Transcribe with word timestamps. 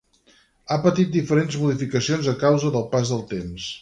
Ha 0.69 0.77
patit 0.85 1.11
diferents 1.15 1.57
modificacions 1.65 2.31
a 2.33 2.37
causa 2.45 2.73
del 2.77 2.89
pas 2.97 3.13
del 3.17 3.23
temps. 3.37 3.69